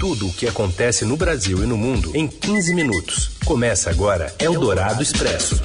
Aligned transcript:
Tudo 0.00 0.28
o 0.28 0.32
que 0.32 0.48
acontece 0.48 1.04
no 1.04 1.14
Brasil 1.14 1.62
e 1.62 1.66
no 1.66 1.76
mundo 1.76 2.12
em 2.16 2.26
15 2.26 2.74
minutos. 2.74 3.32
Começa 3.44 3.90
agora 3.90 4.34
Eldorado 4.38 5.02
Expresso. 5.02 5.62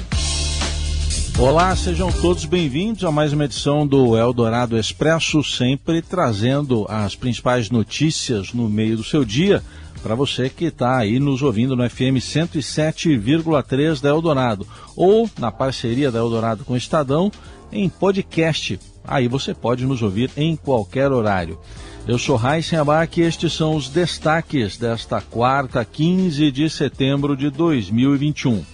Olá, 1.38 1.74
sejam 1.74 2.12
todos 2.12 2.44
bem-vindos 2.44 3.02
a 3.02 3.10
mais 3.10 3.32
uma 3.32 3.46
edição 3.46 3.86
do 3.86 4.14
Eldorado 4.14 4.78
Expresso, 4.78 5.42
sempre 5.42 6.02
trazendo 6.02 6.84
as 6.86 7.16
principais 7.16 7.70
notícias 7.70 8.52
no 8.52 8.68
meio 8.68 8.98
do 8.98 9.02
seu 9.02 9.24
dia 9.24 9.62
para 10.02 10.14
você 10.14 10.50
que 10.50 10.66
está 10.66 10.98
aí 10.98 11.18
nos 11.18 11.40
ouvindo 11.40 11.74
no 11.74 11.88
FM 11.88 12.20
107,3 12.20 14.02
da 14.02 14.10
Eldorado 14.10 14.68
ou 14.94 15.30
na 15.38 15.50
parceria 15.50 16.10
da 16.10 16.18
Eldorado 16.18 16.62
com 16.62 16.74
o 16.74 16.76
Estadão 16.76 17.32
em 17.72 17.88
podcast. 17.88 18.78
Aí 19.02 19.28
você 19.28 19.54
pode 19.54 19.86
nos 19.86 20.02
ouvir 20.02 20.30
em 20.36 20.56
qualquer 20.56 21.10
horário. 21.10 21.58
Eu 22.08 22.20
sou 22.20 22.36
Raíssen 22.36 22.78
Abac 22.78 23.20
e 23.20 23.24
estes 23.24 23.52
são 23.52 23.74
os 23.74 23.88
destaques 23.88 24.76
desta 24.76 25.20
quarta, 25.20 25.84
15 25.84 26.52
de 26.52 26.70
setembro 26.70 27.36
de 27.36 27.50
2021. 27.50 28.64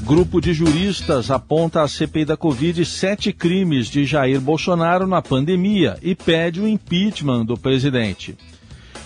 Grupo 0.00 0.40
de 0.40 0.52
juristas 0.52 1.30
aponta 1.30 1.82
à 1.82 1.86
CPI 1.86 2.24
da 2.24 2.36
Covid 2.36 2.84
sete 2.84 3.32
crimes 3.32 3.86
de 3.86 4.04
Jair 4.04 4.40
Bolsonaro 4.40 5.06
na 5.06 5.22
pandemia 5.22 5.96
e 6.02 6.16
pede 6.16 6.60
o 6.60 6.66
impeachment 6.66 7.44
do 7.44 7.56
presidente. 7.56 8.36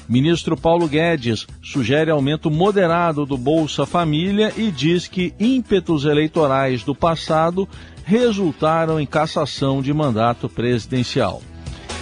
Ministro 0.09 0.57
Paulo 0.57 0.89
Guedes 0.89 1.47
sugere 1.63 2.11
aumento 2.11 2.51
moderado 2.51 3.27
do 3.27 3.37
Bolsa 3.37 3.85
Família 3.85 4.55
e 4.57 4.71
diz 4.71 5.07
que 5.07 5.35
ímpetos 5.39 6.07
eleitorais 6.07 6.83
do 6.83 6.95
passado 6.95 7.69
resultaram 8.05 8.99
em 8.99 9.05
cassação 9.05 9.83
de 9.83 9.93
mandato 9.93 10.49
presidencial. 10.49 11.43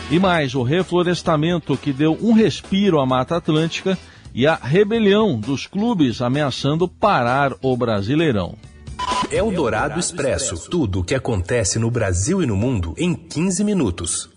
E 0.08 0.20
mais, 0.20 0.54
o 0.54 0.62
reflorestamento 0.62 1.76
que 1.76 1.92
deu 1.92 2.16
um 2.22 2.32
respiro 2.32 3.00
à 3.00 3.06
Mata 3.06 3.36
Atlântica 3.36 3.98
e 4.32 4.46
a 4.46 4.54
rebelião 4.54 5.36
dos 5.36 5.66
clubes 5.66 6.22
ameaçando 6.22 6.86
parar 6.86 7.52
o 7.60 7.76
Brasileirão. 7.76 8.54
É 9.32 9.42
o 9.42 9.50
Dourado 9.50 9.98
Expresso. 9.98 10.70
Tudo 10.70 11.00
o 11.00 11.04
que 11.04 11.14
acontece 11.14 11.80
no 11.80 11.90
Brasil 11.90 12.40
e 12.40 12.46
no 12.46 12.56
mundo 12.56 12.94
em 12.96 13.14
15 13.14 13.64
minutos. 13.64 14.30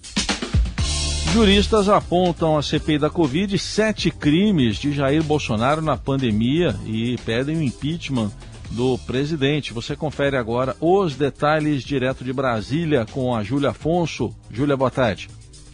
Juristas 1.32 1.88
apontam 1.88 2.58
à 2.58 2.64
CPI 2.64 2.98
da 2.98 3.10
Covid 3.12 3.56
sete 3.60 4.10
crimes 4.10 4.78
de 4.78 4.92
Jair 4.92 5.24
Bolsonaro 5.24 5.84
na 5.84 5.96
pandemia 5.96 6.76
e 6.88 7.16
pedem 7.24 7.58
o 7.58 7.62
impeachment 7.62 8.32
do 8.72 8.98
presidente. 8.98 9.72
Você 9.72 9.96
confere 9.96 10.36
agora 10.36 10.76
os 10.82 11.16
detalhes 11.16 11.84
direto 11.84 12.24
de 12.24 12.34
Brasília 12.34 13.06
com 13.12 13.36
a 13.36 13.44
Júlia 13.44 13.70
Afonso. 13.70 14.34
Júlia, 14.52 14.76
boa 14.76 14.90
tarde. 14.90 15.30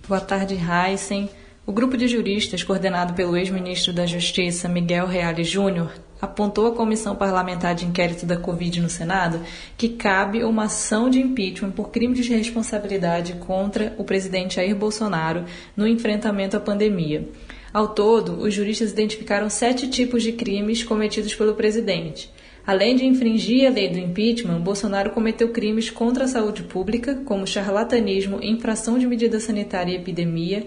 Boa 0.07 0.21
tarde, 0.21 0.55
Heisen. 0.55 1.27
O 1.65 1.71
grupo 1.71 1.97
de 1.97 2.07
juristas, 2.07 2.63
coordenado 2.63 3.15
pelo 3.15 3.35
ex-ministro 3.35 3.91
da 3.91 4.05
Justiça, 4.05 4.69
Miguel 4.69 5.07
Reale 5.07 5.43
Júnior, 5.43 5.91
apontou 6.21 6.67
à 6.67 6.75
Comissão 6.75 7.15
Parlamentar 7.15 7.73
de 7.73 7.87
Inquérito 7.87 8.23
da 8.23 8.37
Covid 8.37 8.81
no 8.81 8.89
Senado 8.89 9.41
que 9.75 9.89
cabe 9.89 10.43
uma 10.43 10.65
ação 10.65 11.09
de 11.09 11.19
impeachment 11.19 11.71
por 11.71 11.89
crime 11.89 12.13
de 12.13 12.21
responsabilidade 12.31 13.33
contra 13.47 13.95
o 13.97 14.03
presidente 14.03 14.57
Jair 14.57 14.75
Bolsonaro 14.75 15.45
no 15.75 15.87
enfrentamento 15.87 16.55
à 16.55 16.59
pandemia. 16.59 17.27
Ao 17.73 17.87
todo, 17.87 18.39
os 18.39 18.53
juristas 18.53 18.91
identificaram 18.91 19.49
sete 19.49 19.87
tipos 19.89 20.21
de 20.21 20.33
crimes 20.33 20.83
cometidos 20.83 21.33
pelo 21.33 21.55
presidente. 21.55 22.29
Além 22.67 22.95
de 22.95 23.05
infringir 23.05 23.67
a 23.67 23.69
lei 23.69 23.89
do 23.89 23.99
impeachment, 23.99 24.59
Bolsonaro 24.59 25.11
cometeu 25.11 25.49
crimes 25.49 25.91
contra 25.91 26.23
a 26.23 26.27
saúde 26.27 26.63
pública, 26.63 27.13
como 27.23 27.45
charlatanismo, 27.45 28.43
infração 28.43 28.97
de 28.97 29.05
medida 29.05 29.39
sanitária 29.39 29.91
e 29.91 29.97
epidemia, 29.97 30.65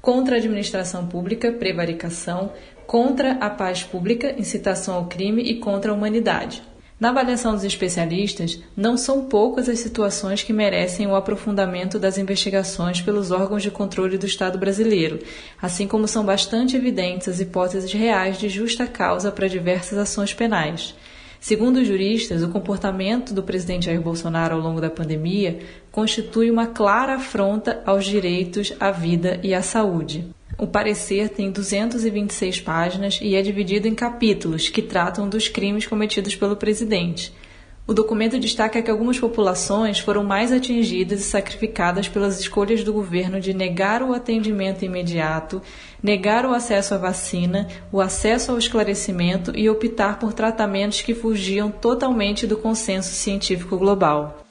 contra 0.00 0.36
a 0.36 0.38
administração 0.38 1.08
pública, 1.08 1.50
prevaricação, 1.50 2.52
contra 2.86 3.32
a 3.32 3.50
paz 3.50 3.82
pública, 3.82 4.32
incitação 4.38 4.94
ao 4.94 5.06
crime 5.06 5.42
e 5.42 5.56
contra 5.56 5.90
a 5.90 5.94
humanidade. 5.94 6.62
Na 7.00 7.08
avaliação 7.08 7.54
dos 7.54 7.64
especialistas, 7.64 8.60
não 8.76 8.96
são 8.96 9.24
poucas 9.24 9.68
as 9.68 9.80
situações 9.80 10.42
que 10.42 10.52
merecem 10.52 11.06
o 11.06 11.16
aprofundamento 11.16 11.98
das 11.98 12.18
investigações 12.18 13.00
pelos 13.00 13.30
órgãos 13.30 13.62
de 13.62 13.70
controle 13.70 14.18
do 14.18 14.26
Estado 14.26 14.58
brasileiro, 14.58 15.18
assim 15.60 15.88
como 15.88 16.06
são 16.06 16.24
bastante 16.24 16.76
evidentes 16.76 17.26
as 17.26 17.40
hipóteses 17.40 17.90
reais 17.92 18.38
de 18.38 18.48
justa 18.50 18.86
causa 18.86 19.32
para 19.32 19.48
diversas 19.48 19.98
ações 19.98 20.34
penais. 20.34 20.94
Segundo 21.40 21.78
os 21.78 21.88
juristas, 21.88 22.42
o 22.42 22.50
comportamento 22.50 23.32
do 23.32 23.42
presidente 23.42 23.86
Jair 23.86 24.00
Bolsonaro 24.00 24.54
ao 24.54 24.60
longo 24.60 24.78
da 24.78 24.90
pandemia 24.90 25.58
constitui 25.90 26.50
uma 26.50 26.66
clara 26.66 27.14
afronta 27.14 27.82
aos 27.86 28.04
direitos 28.04 28.74
à 28.78 28.90
vida 28.90 29.40
e 29.42 29.54
à 29.54 29.62
saúde. 29.62 30.28
O 30.58 30.66
parecer 30.66 31.30
tem 31.30 31.50
226 31.50 32.60
páginas 32.60 33.18
e 33.22 33.34
é 33.34 33.40
dividido 33.40 33.88
em 33.88 33.94
capítulos 33.94 34.68
que 34.68 34.82
tratam 34.82 35.26
dos 35.26 35.48
crimes 35.48 35.86
cometidos 35.86 36.36
pelo 36.36 36.56
presidente. 36.56 37.32
O 37.90 37.92
documento 37.92 38.38
destaca 38.38 38.80
que 38.80 38.88
algumas 38.88 39.18
populações 39.18 39.98
foram 39.98 40.22
mais 40.22 40.52
atingidas 40.52 41.18
e 41.18 41.24
sacrificadas 41.24 42.06
pelas 42.06 42.38
escolhas 42.38 42.84
do 42.84 42.92
governo 42.92 43.40
de 43.40 43.52
negar 43.52 44.00
o 44.00 44.14
atendimento 44.14 44.84
imediato, 44.84 45.60
negar 46.00 46.46
o 46.46 46.54
acesso 46.54 46.94
à 46.94 46.98
vacina, 46.98 47.66
o 47.90 48.00
acesso 48.00 48.52
ao 48.52 48.58
esclarecimento 48.58 49.50
e 49.58 49.68
optar 49.68 50.20
por 50.20 50.32
tratamentos 50.32 51.02
que 51.02 51.16
fugiam 51.16 51.68
totalmente 51.68 52.46
do 52.46 52.56
consenso 52.56 53.12
científico 53.12 53.76
global. 53.76 54.46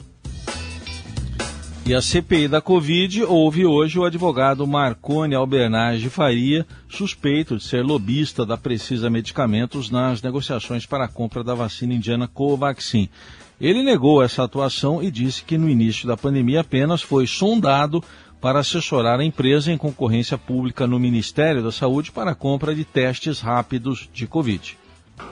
E 1.90 1.96
a 1.96 2.04
CPI 2.04 2.48
da 2.48 2.62
Covid 2.62 3.24
houve 3.24 3.66
hoje 3.66 3.98
o 3.98 4.06
advogado 4.06 4.68
Marcone 4.68 5.34
Albernaz 5.34 6.00
de 6.00 6.08
Faria, 6.08 6.64
suspeito 6.88 7.58
de 7.58 7.64
ser 7.64 7.84
lobista 7.84 8.46
da 8.46 8.56
Precisa 8.56 9.10
Medicamentos 9.10 9.90
nas 9.90 10.22
negociações 10.22 10.86
para 10.86 11.06
a 11.06 11.08
compra 11.08 11.44
da 11.44 11.56
vacina 11.56 11.96
indiana 11.96 12.28
Covaxin. 12.28 13.10
Ele 13.60 13.82
negou 13.82 14.22
essa 14.22 14.44
atuação 14.44 15.02
e 15.02 15.10
disse 15.10 15.44
que 15.44 15.58
no 15.58 15.68
início 15.68 16.08
da 16.08 16.16
pandemia 16.16 16.62
apenas 16.62 17.02
foi 17.02 17.26
sondado 17.26 18.04
para 18.40 18.60
assessorar 18.60 19.20
a 19.20 19.26
empresa 19.26 19.72
em 19.72 19.78
concorrência 19.78 20.38
pública 20.38 20.86
no 20.86 21.00
Ministério 21.00 21.64
da 21.64 21.72
Saúde 21.72 22.12
para 22.12 22.30
a 22.30 22.36
compra 22.36 22.76
de 22.76 22.86
testes 22.86 23.42
rápidos 23.42 24.08
de 24.14 24.28
Covid. 24.28 24.78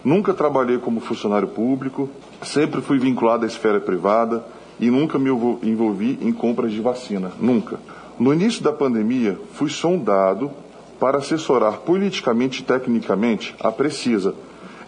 Nunca 0.04 0.34
trabalhei 0.34 0.80
como 0.80 1.02
funcionário 1.02 1.50
público, 1.50 2.10
sempre 2.42 2.82
fui 2.82 2.98
vinculado 2.98 3.44
à 3.44 3.48
esfera 3.48 3.80
privada 3.80 4.57
e 4.80 4.92
nunca 4.92 5.18
me 5.18 5.30
envolvi 5.30 6.20
em 6.22 6.32
compras 6.32 6.72
de 6.72 6.82
vacina, 6.82 7.32
nunca. 7.40 7.80
No 8.20 8.34
início 8.34 8.64
da 8.64 8.72
pandemia, 8.72 9.38
fui 9.54 9.70
sondado 9.70 10.52
para 11.00 11.20
assessorar 11.20 11.78
politicamente 11.80 12.62
e 12.62 12.66
tecnicamente 12.66 13.56
a 13.60 13.72
Precisa, 13.72 14.34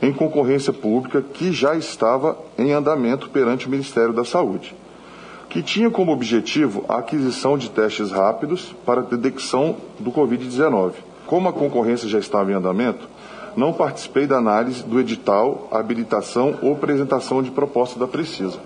em 0.01 0.13
concorrência 0.13 0.73
pública 0.73 1.21
que 1.21 1.51
já 1.51 1.75
estava 1.75 2.37
em 2.57 2.71
andamento 2.71 3.29
perante 3.29 3.67
o 3.67 3.69
Ministério 3.69 4.13
da 4.13 4.23
Saúde, 4.23 4.75
que 5.49 5.61
tinha 5.61 5.89
como 5.89 6.11
objetivo 6.11 6.85
a 6.87 6.97
aquisição 6.97 7.57
de 7.57 7.69
testes 7.69 8.11
rápidos 8.11 8.73
para 8.85 9.01
detecção 9.01 9.75
do 9.99 10.11
Covid-19. 10.11 10.93
Como 11.27 11.47
a 11.47 11.53
concorrência 11.53 12.07
já 12.07 12.17
estava 12.17 12.51
em 12.51 12.55
andamento, 12.55 13.07
não 13.55 13.73
participei 13.73 14.25
da 14.25 14.37
análise 14.37 14.83
do 14.83 14.99
edital, 14.99 15.67
habilitação 15.71 16.57
ou 16.61 16.73
apresentação 16.73 17.43
de 17.43 17.51
proposta 17.51 17.99
da 17.99 18.07
Precisa. 18.07 18.59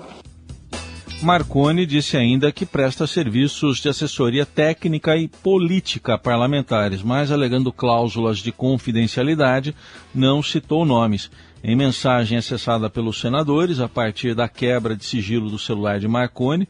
Marconi 1.24 1.86
disse 1.86 2.18
ainda 2.18 2.52
que 2.52 2.66
presta 2.66 3.08
serviços 3.08 3.80
de 3.80 3.88
assessoria 3.88 4.46
técnica 4.46 5.16
e 5.16 5.28
política 5.28 6.18
parlamentares, 6.18 7.02
mas 7.02 7.32
alegando 7.32 7.72
cláusulas 7.72 8.40
de 8.40 8.52
confidencialidade, 8.52 9.74
não 10.14 10.44
citou 10.44 10.86
nomes. 10.86 11.32
Em 11.64 11.76
mensagem 11.76 12.38
acessada 12.38 12.90
pelos 12.90 13.22
senadores, 13.22 13.80
a 13.80 13.88
partir 13.88 14.36
da 14.36 14.50
quebra 14.50 14.98
de 14.98 15.06
sigilo 15.06 15.50
do 15.50 15.58
celular 15.58 15.98
de 16.00 16.08
Marconi, 16.08 16.68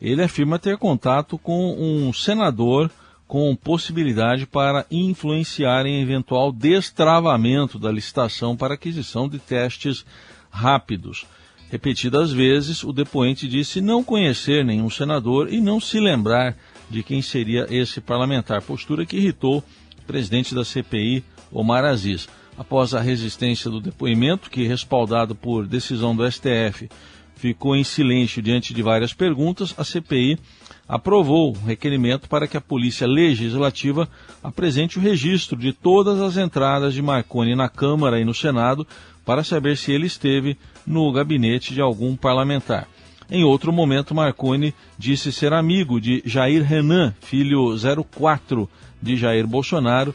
ele 0.00 0.22
afirma 0.22 0.58
ter 0.58 0.76
contato 0.76 1.38
com 1.38 1.72
um 1.78 2.12
senador 2.12 2.90
com 3.28 3.54
possibilidade 3.54 4.46
para 4.46 4.84
influenciar 4.90 5.86
em 5.86 6.02
eventual 6.02 6.50
destravamento 6.52 7.78
da 7.78 7.90
licitação 7.90 8.56
para 8.56 8.74
aquisição 8.74 9.28
de 9.28 9.38
testes 9.38 10.04
rápidos. 10.50 11.24
Repetidas 11.72 12.30
vezes, 12.30 12.84
o 12.84 12.92
depoente 12.92 13.48
disse 13.48 13.80
não 13.80 14.04
conhecer 14.04 14.62
nenhum 14.62 14.90
senador 14.90 15.50
e 15.50 15.58
não 15.58 15.80
se 15.80 15.98
lembrar 15.98 16.54
de 16.90 17.02
quem 17.02 17.22
seria 17.22 17.66
esse 17.70 17.98
parlamentar, 17.98 18.60
postura 18.60 19.06
que 19.06 19.16
irritou 19.16 19.64
o 19.98 20.02
presidente 20.06 20.54
da 20.54 20.66
CPI, 20.66 21.24
Omar 21.50 21.82
Aziz. 21.86 22.28
Após 22.58 22.92
a 22.92 23.00
resistência 23.00 23.70
do 23.70 23.80
depoimento, 23.80 24.50
que 24.50 24.66
respaldado 24.66 25.34
por 25.34 25.66
decisão 25.66 26.14
do 26.14 26.30
STF, 26.30 26.90
ficou 27.36 27.74
em 27.74 27.84
silêncio 27.84 28.42
diante 28.42 28.74
de 28.74 28.82
várias 28.82 29.14
perguntas, 29.14 29.74
a 29.78 29.82
CPI 29.82 30.38
aprovou 30.86 31.52
o 31.56 31.64
requerimento 31.64 32.28
para 32.28 32.46
que 32.46 32.58
a 32.58 32.60
Polícia 32.60 33.06
Legislativa 33.06 34.06
apresente 34.42 34.98
o 34.98 35.02
registro 35.02 35.56
de 35.56 35.72
todas 35.72 36.20
as 36.20 36.36
entradas 36.36 36.92
de 36.92 37.00
Marconi 37.00 37.54
na 37.56 37.70
Câmara 37.70 38.20
e 38.20 38.26
no 38.26 38.34
Senado 38.34 38.86
para 39.24 39.42
saber 39.42 39.78
se 39.78 39.90
ele 39.90 40.06
esteve 40.06 40.58
no 40.86 41.10
gabinete 41.12 41.74
de 41.74 41.80
algum 41.80 42.16
parlamentar. 42.16 42.86
Em 43.30 43.44
outro 43.44 43.72
momento, 43.72 44.14
Marconi 44.14 44.74
disse 44.98 45.32
ser 45.32 45.52
amigo 45.52 46.00
de 46.00 46.22
Jair 46.26 46.62
Renan, 46.62 47.14
filho 47.20 47.74
04 48.10 48.68
de 49.00 49.16
Jair 49.16 49.46
Bolsonaro, 49.46 50.14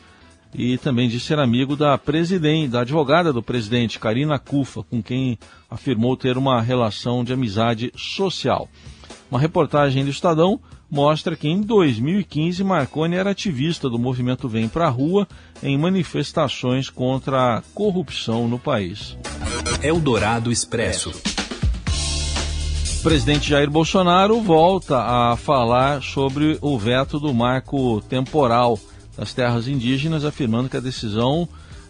e 0.54 0.78
também 0.78 1.10
disse 1.10 1.26
ser 1.26 1.40
amigo 1.40 1.76
da 1.76 1.98
presidente, 1.98 2.70
da 2.70 2.82
advogada 2.82 3.34
do 3.34 3.42
presidente, 3.42 4.00
Karina 4.00 4.40
Cufa, 4.40 4.84
com 4.84 5.02
quem 5.02 5.38
afirmou 5.70 6.16
ter 6.16 6.38
uma 6.38 6.62
relação 6.62 7.24
de 7.24 7.34
amizade 7.34 7.92
social. 7.96 8.70
Uma 9.30 9.40
reportagem 9.40 10.06
do 10.06 10.10
Estadão 10.10 10.60
mostra 10.90 11.36
que 11.36 11.50
em 11.50 11.62
2015 11.62 12.64
Marconi 12.64 13.16
era 13.16 13.32
ativista 13.32 13.90
do 13.90 14.00
movimento 14.00 14.48
Vem 14.48 14.70
Pra 14.70 14.88
Rua 14.88 15.28
em 15.62 15.78
manifestações 15.78 16.90
contra 16.90 17.58
a 17.58 17.62
corrupção 17.74 18.48
no 18.48 18.58
país. 18.58 19.18
Eldorado 19.84 20.52
Expresso. 20.52 21.12
O 23.00 23.04
presidente 23.04 23.50
Jair 23.50 23.70
Bolsonaro 23.70 24.42
volta 24.42 24.98
a 24.98 25.36
falar 25.36 26.02
sobre 26.02 26.58
o 26.62 26.78
veto 26.78 27.20
do 27.20 27.34
marco 27.34 28.02
temporal 28.02 28.80
das 29.18 29.34
terras 29.34 29.68
indígenas, 29.68 30.24
afirmando 30.24 30.70
que 30.70 30.78
a 30.78 30.82
decisão 30.82 31.48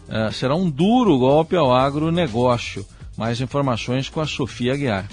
eh, 0.08 0.30
será 0.32 0.54
um 0.54 0.68
duro 0.68 1.18
golpe 1.18 1.56
ao 1.56 1.72
agronegócio. 1.72 2.86
Mais 3.16 3.40
informações 3.40 4.08
com 4.08 4.20
a 4.20 4.26
Sofia 4.26 4.74
Aguiar. 4.74 5.08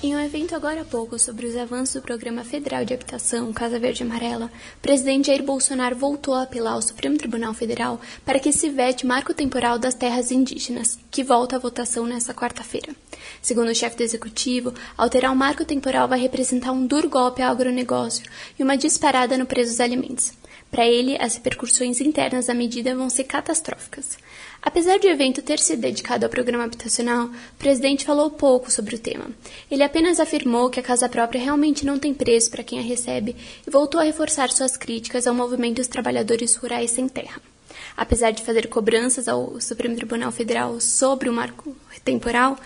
Em 0.00 0.14
um 0.14 0.20
evento 0.20 0.54
agora 0.54 0.82
há 0.82 0.84
pouco 0.84 1.18
sobre 1.18 1.44
os 1.44 1.56
avanços 1.56 1.96
do 1.96 2.02
Programa 2.02 2.44
Federal 2.44 2.84
de 2.84 2.94
Habitação 2.94 3.52
Casa 3.52 3.80
Verde 3.80 4.04
Amarela, 4.04 4.48
o 4.76 4.80
presidente 4.80 5.26
Jair 5.26 5.42
Bolsonaro 5.42 5.96
voltou 5.96 6.34
a 6.34 6.42
apelar 6.44 6.74
ao 6.74 6.82
Supremo 6.82 7.18
Tribunal 7.18 7.52
Federal 7.52 8.00
para 8.24 8.38
que 8.38 8.52
se 8.52 8.70
vete 8.70 9.04
marco 9.04 9.34
temporal 9.34 9.76
das 9.76 9.94
terras 9.94 10.30
indígenas, 10.30 11.00
que 11.10 11.24
volta 11.24 11.56
à 11.56 11.58
votação 11.58 12.06
nesta 12.06 12.32
quarta-feira. 12.32 12.94
Segundo 13.42 13.72
o 13.72 13.74
chefe 13.74 13.96
do 13.96 14.04
executivo, 14.04 14.72
alterar 14.96 15.32
o 15.32 15.36
marco 15.36 15.64
temporal 15.64 16.06
vai 16.06 16.20
representar 16.20 16.70
um 16.70 16.86
duro 16.86 17.08
golpe 17.08 17.42
ao 17.42 17.50
agronegócio 17.50 18.24
e 18.56 18.62
uma 18.62 18.76
disparada 18.76 19.36
no 19.36 19.46
preço 19.46 19.72
dos 19.72 19.80
alimentos. 19.80 20.37
Para 20.70 20.86
ele, 20.86 21.16
as 21.18 21.34
repercussões 21.34 22.00
internas 22.00 22.46
da 22.46 22.54
medida 22.54 22.94
vão 22.94 23.08
ser 23.08 23.24
catastróficas. 23.24 24.18
Apesar 24.60 24.98
de 24.98 25.06
o 25.06 25.10
evento 25.10 25.40
ter 25.40 25.58
sido 25.58 25.80
dedicado 25.80 26.26
ao 26.26 26.30
programa 26.30 26.64
habitacional, 26.64 27.26
o 27.26 27.58
presidente 27.58 28.04
falou 28.04 28.30
pouco 28.30 28.70
sobre 28.70 28.96
o 28.96 28.98
tema. 28.98 29.30
Ele 29.70 29.82
apenas 29.82 30.20
afirmou 30.20 30.68
que 30.68 30.78
a 30.78 30.82
casa 30.82 31.08
própria 31.08 31.40
realmente 31.40 31.86
não 31.86 31.98
tem 31.98 32.12
preço 32.12 32.50
para 32.50 32.64
quem 32.64 32.78
a 32.78 32.82
recebe 32.82 33.34
e 33.66 33.70
voltou 33.70 34.00
a 34.00 34.04
reforçar 34.04 34.50
suas 34.50 34.76
críticas 34.76 35.26
ao 35.26 35.34
movimento 35.34 35.76
dos 35.76 35.86
trabalhadores 35.86 36.54
rurais 36.56 36.90
sem 36.90 37.08
terra. 37.08 37.40
Apesar 37.96 38.30
de 38.30 38.42
fazer 38.42 38.68
cobranças 38.68 39.26
ao 39.26 39.60
Supremo 39.60 39.96
Tribunal 39.96 40.30
Federal 40.30 40.80
sobre 40.80 41.28
o 41.28 41.32
marco 41.32 41.74
temporal, 42.04 42.58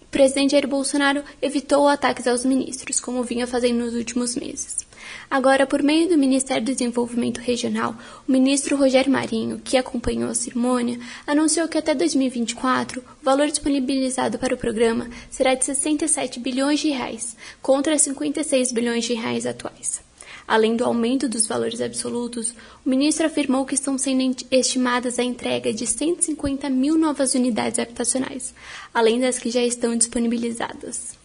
o 0.00 0.06
presidente 0.06 0.52
Jair 0.52 0.68
Bolsonaro 0.68 1.24
evitou 1.40 1.88
ataques 1.88 2.26
aos 2.26 2.44
ministros, 2.44 3.00
como 3.00 3.24
vinha 3.24 3.46
fazendo 3.46 3.84
nos 3.84 3.94
últimos 3.94 4.36
meses. 4.36 4.85
Agora, 5.30 5.66
por 5.66 5.82
meio 5.82 6.08
do 6.08 6.16
Ministério 6.16 6.64
do 6.64 6.72
Desenvolvimento 6.72 7.38
Regional, 7.38 7.96
o 8.26 8.32
ministro 8.32 8.76
Rogério 8.76 9.10
Marinho, 9.10 9.60
que 9.62 9.76
acompanhou 9.76 10.30
a 10.30 10.34
cerimônia, 10.34 11.00
anunciou 11.26 11.66
que 11.68 11.78
até 11.78 11.94
2024 11.94 13.00
o 13.00 13.24
valor 13.24 13.48
disponibilizado 13.48 14.38
para 14.38 14.54
o 14.54 14.58
programa 14.58 15.08
será 15.28 15.54
de 15.54 15.64
67 15.64 16.38
bilhões 16.38 16.80
de 16.80 16.90
reais, 16.90 17.36
contra 17.60 17.98
56 17.98 18.72
bilhões 18.72 19.04
de 19.04 19.14
reais 19.14 19.46
atuais. 19.46 20.00
Além 20.46 20.76
do 20.76 20.84
aumento 20.84 21.28
dos 21.28 21.46
valores 21.46 21.80
absolutos, 21.80 22.54
o 22.84 22.88
ministro 22.88 23.26
afirmou 23.26 23.66
que 23.66 23.74
estão 23.74 23.98
sendo 23.98 24.36
estimadas 24.50 25.18
a 25.18 25.24
entrega 25.24 25.72
de 25.72 25.86
150 25.86 26.70
mil 26.70 26.96
novas 26.96 27.34
unidades 27.34 27.80
habitacionais, 27.80 28.54
além 28.94 29.18
das 29.18 29.40
que 29.40 29.50
já 29.50 29.62
estão 29.62 29.96
disponibilizadas. 29.96 31.16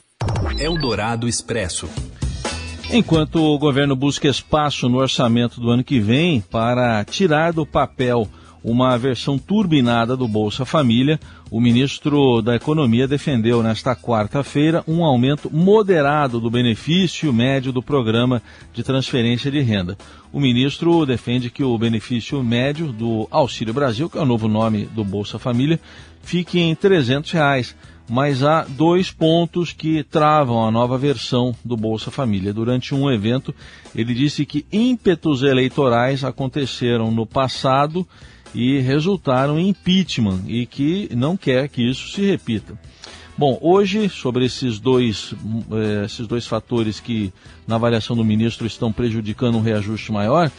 Eldorado 0.59 1.27
Expresso. 1.27 1.88
Enquanto 2.93 3.38
o 3.38 3.57
governo 3.57 3.95
busca 3.95 4.27
espaço 4.27 4.89
no 4.89 4.97
orçamento 4.97 5.61
do 5.61 5.69
ano 5.69 5.81
que 5.81 5.97
vem 5.97 6.41
para 6.41 7.05
tirar 7.05 7.53
do 7.53 7.65
papel 7.65 8.27
uma 8.61 8.97
versão 8.97 9.38
turbinada 9.39 10.17
do 10.17 10.27
Bolsa 10.27 10.65
Família, 10.65 11.17
o 11.49 11.61
ministro 11.61 12.41
da 12.41 12.53
Economia 12.53 13.07
defendeu 13.07 13.63
nesta 13.63 13.95
quarta-feira 13.95 14.83
um 14.85 15.05
aumento 15.05 15.49
moderado 15.49 16.38
do 16.39 16.51
benefício 16.51 17.31
médio 17.31 17.71
do 17.71 17.81
programa 17.81 18.41
de 18.73 18.83
transferência 18.83 19.49
de 19.49 19.61
renda. 19.61 19.97
O 20.31 20.39
ministro 20.39 21.05
defende 21.05 21.49
que 21.49 21.63
o 21.63 21.77
benefício 21.77 22.43
médio 22.43 22.91
do 22.91 23.25
Auxílio 23.31 23.73
Brasil, 23.73 24.09
que 24.09 24.17
é 24.17 24.21
o 24.21 24.25
novo 24.25 24.49
nome 24.49 24.85
do 24.85 25.05
Bolsa 25.05 25.39
Família, 25.39 25.79
fique 26.21 26.59
em 26.59 26.75
300 26.75 27.31
reais 27.31 27.75
mas 28.11 28.43
há 28.43 28.65
dois 28.65 29.09
pontos 29.09 29.71
que 29.71 30.03
travam 30.03 30.67
a 30.67 30.69
nova 30.69 30.97
versão 30.97 31.55
do 31.63 31.77
Bolsa 31.77 32.11
Família. 32.11 32.53
Durante 32.53 32.93
um 32.93 33.09
evento, 33.09 33.55
ele 33.95 34.13
disse 34.13 34.45
que 34.45 34.65
ímpetos 34.69 35.43
eleitorais 35.43 36.25
aconteceram 36.25 37.09
no 37.09 37.25
passado 37.25 38.05
e 38.53 38.79
resultaram 38.79 39.57
em 39.57 39.69
impeachment 39.69 40.41
e 40.45 40.65
que 40.65 41.09
não 41.15 41.37
quer 41.37 41.69
que 41.69 41.89
isso 41.89 42.09
se 42.09 42.21
repita. 42.21 42.77
Bom, 43.37 43.57
hoje, 43.61 44.09
sobre 44.09 44.43
esses 44.43 44.77
dois, 44.77 45.33
eh, 45.71 46.03
esses 46.03 46.27
dois 46.27 46.45
fatores 46.45 46.99
que, 46.99 47.31
na 47.65 47.75
avaliação 47.75 48.13
do 48.13 48.25
ministro, 48.25 48.67
estão 48.67 48.91
prejudicando 48.91 49.57
um 49.57 49.61
reajuste 49.61 50.11
maior, 50.11 50.51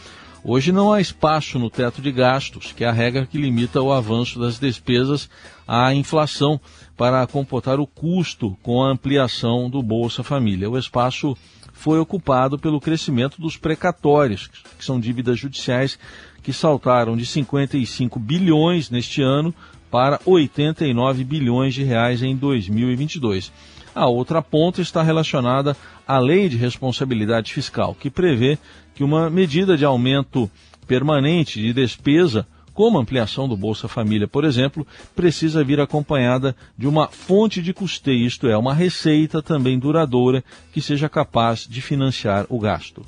Hoje 0.45 0.73
não 0.73 0.91
há 0.91 0.99
espaço 0.99 1.57
no 1.57 1.69
teto 1.69 2.01
de 2.01 2.11
gastos, 2.11 2.73
que 2.73 2.83
é 2.83 2.87
a 2.87 2.91
regra 2.91 3.25
que 3.25 3.37
limita 3.37 3.81
o 3.81 3.93
avanço 3.93 4.37
das 4.37 4.59
despesas 4.59 5.29
à 5.65 5.93
inflação 5.93 6.59
para 6.97 7.25
comportar 7.25 7.79
o 7.79 7.87
custo 7.87 8.57
com 8.61 8.83
a 8.83 8.91
ampliação 8.91 9.69
do 9.69 9.81
Bolsa 9.81 10.21
Família. 10.21 10.69
O 10.69 10.77
espaço 10.77 11.37
foi 11.71 11.97
ocupado 11.97 12.59
pelo 12.59 12.81
crescimento 12.81 13.39
dos 13.39 13.55
precatórios, 13.55 14.49
que 14.77 14.83
são 14.83 14.99
dívidas 14.99 15.39
judiciais 15.39 15.97
que 16.43 16.51
saltaram 16.51 17.15
de 17.15 17.25
55 17.25 18.19
bilhões 18.19 18.89
neste 18.89 19.21
ano 19.21 19.55
para 19.89 20.19
89 20.25 21.23
bilhões 21.23 21.73
de 21.73 21.85
reais 21.85 22.21
em 22.21 22.35
2022. 22.35 23.49
A 23.95 24.07
outra 24.07 24.41
ponta 24.41 24.81
está 24.81 25.03
relacionada 25.03 25.77
à 26.07 26.17
Lei 26.17 26.49
de 26.49 26.57
Responsabilidade 26.57 27.53
Fiscal, 27.53 27.95
que 27.95 28.09
prevê 28.09 28.57
que 28.95 29.03
uma 29.03 29.29
medida 29.29 29.77
de 29.77 29.85
aumento 29.85 30.49
permanente 30.87 31.61
de 31.61 31.73
despesa, 31.73 32.47
como 32.73 32.97
ampliação 32.97 33.47
do 33.47 33.55
Bolsa 33.55 33.87
Família, 33.87 34.27
por 34.27 34.43
exemplo, 34.43 34.85
precisa 35.15 35.63
vir 35.63 35.79
acompanhada 35.79 36.55
de 36.77 36.87
uma 36.87 37.07
fonte 37.07 37.61
de 37.61 37.73
custeio, 37.73 38.25
isto 38.25 38.47
é, 38.47 38.57
uma 38.57 38.73
receita 38.73 39.41
também 39.41 39.77
duradoura 39.77 40.43
que 40.71 40.81
seja 40.81 41.07
capaz 41.07 41.67
de 41.69 41.81
financiar 41.81 42.45
o 42.49 42.59
gasto. 42.59 43.05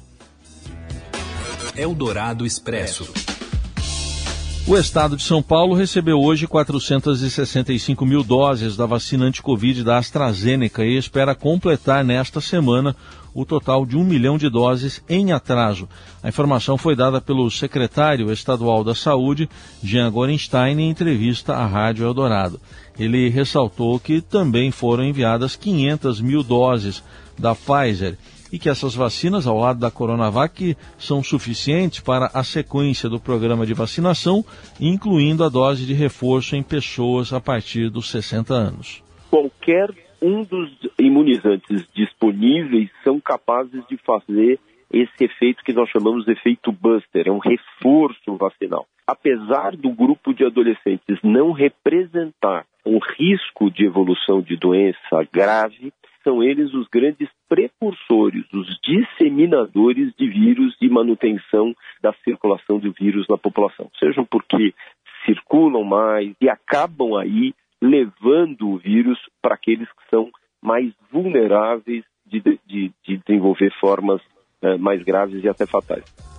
Eldorado 1.75 2.45
Expresso. 2.45 3.34
O 4.67 4.75
estado 4.75 5.15
de 5.15 5.21
São 5.21 5.43
Paulo 5.43 5.75
recebeu 5.75 6.19
hoje 6.19 6.47
465 6.47 8.03
mil 8.03 8.23
doses 8.23 8.75
da 8.75 8.87
vacina 8.87 9.25
anti-Covid 9.25 9.83
da 9.83 9.99
AstraZeneca 9.99 10.83
e 10.83 10.97
espera 10.97 11.35
completar 11.35 12.03
nesta 12.03 12.41
semana 12.41 12.95
o 13.31 13.45
total 13.45 13.85
de 13.85 13.95
um 13.95 14.03
milhão 14.03 14.39
de 14.39 14.49
doses 14.49 15.03
em 15.07 15.31
atraso. 15.31 15.87
A 16.23 16.29
informação 16.29 16.79
foi 16.79 16.95
dada 16.95 17.21
pelo 17.21 17.51
secretário 17.51 18.31
estadual 18.31 18.83
da 18.83 18.95
Saúde, 18.95 19.47
Jean 19.83 20.09
Gorenstein, 20.11 20.79
em 20.79 20.89
entrevista 20.89 21.53
à 21.53 21.67
Rádio 21.67 22.03
Eldorado. 22.03 22.59
Ele 22.97 23.29
ressaltou 23.29 23.99
que 23.99 24.19
também 24.19 24.71
foram 24.71 25.03
enviadas 25.03 25.55
500 25.55 26.19
mil 26.21 26.41
doses 26.41 27.03
da 27.37 27.53
Pfizer 27.53 28.17
e 28.51 28.59
que 28.59 28.69
essas 28.69 28.95
vacinas, 28.95 29.47
ao 29.47 29.57
lado 29.57 29.79
da 29.79 29.91
Coronavac, 29.91 30.75
são 30.97 31.23
suficientes 31.23 31.99
para 31.99 32.29
a 32.33 32.43
sequência 32.43 33.09
do 33.09 33.19
programa 33.19 33.65
de 33.65 33.73
vacinação, 33.73 34.43
incluindo 34.79 35.43
a 35.43 35.49
dose 35.49 35.85
de 35.85 35.93
reforço 35.93 36.55
em 36.55 36.63
pessoas 36.63 37.33
a 37.33 37.41
partir 37.41 37.89
dos 37.89 38.09
60 38.09 38.53
anos. 38.53 39.03
Qualquer 39.29 39.89
um 40.21 40.43
dos 40.43 40.71
imunizantes 40.97 41.85
disponíveis 41.93 42.89
são 43.03 43.19
capazes 43.19 43.85
de 43.87 43.97
fazer 43.97 44.59
esse 44.91 45.25
efeito 45.25 45.63
que 45.63 45.73
nós 45.73 45.89
chamamos 45.89 46.25
de 46.25 46.31
efeito 46.31 46.71
buster, 46.71 47.27
é 47.27 47.31
um 47.31 47.39
reforço 47.39 48.37
vacinal. 48.37 48.87
Apesar 49.05 49.75
do 49.75 49.89
grupo 49.89 50.33
de 50.33 50.45
adolescentes 50.45 51.19
não 51.23 51.51
representar 51.51 52.65
um 52.85 52.99
risco 53.17 53.69
de 53.69 53.85
evolução 53.85 54.41
de 54.41 54.55
doença 54.55 55.27
grave, 55.31 55.91
são 56.25 56.43
eles 56.43 56.73
os 56.73 56.87
grandes 56.87 57.29
precursores, 57.47 58.43
os 58.51 58.67
disseminadores 58.83 60.11
de 60.17 60.27
vírus 60.27 60.75
e 60.81 60.89
manutenção 60.89 61.73
da 62.01 62.11
circulação 62.25 62.79
do 62.79 62.91
vírus 62.91 63.25
na 63.29 63.37
população. 63.37 63.89
Sejam 63.99 64.25
porque 64.25 64.73
circulam 65.25 65.83
mais 65.83 66.33
e 66.41 66.49
acabam 66.49 67.15
aí 67.15 67.53
levando 67.81 68.69
o 68.69 68.77
vírus 68.77 69.19
para 69.41 69.55
aqueles 69.55 69.87
que 69.87 70.09
são 70.09 70.29
mais 70.61 70.91
vulneráveis 71.11 72.03
de, 72.25 72.41
de, 72.41 72.91
de 73.03 73.17
desenvolver 73.17 73.71
formas 73.79 74.19
eh, 74.61 74.77
mais 74.77 75.03
graves 75.03 75.43
e 75.43 75.47
até 75.47 75.65
fatais. 75.67 76.34